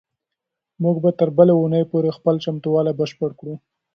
موږ 0.83 0.95
به 1.03 1.11
تر 1.19 1.29
بلې 1.37 1.53
اونۍ 1.57 1.83
پورې 1.91 2.15
خپل 2.17 2.35
چمتووالی 2.45 2.93
بشپړ 2.99 3.29
کړو. 3.39 3.55